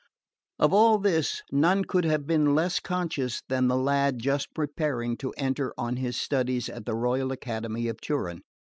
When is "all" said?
0.73-0.97